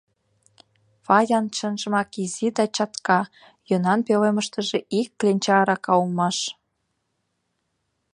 [1.05, 3.19] Фаян чынжымак изи да чатка,
[3.69, 6.37] йӧнан пӧлемыштыже ик кленча арака улмаш.